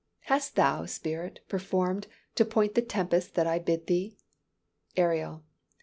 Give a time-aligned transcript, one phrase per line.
[0.29, 4.17] _"Hast thou, spirit, Performed, to point the tempest that I bid thee?"
[4.97, 5.43] _Ariel.